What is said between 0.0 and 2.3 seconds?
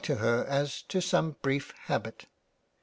to her as to some brief habit.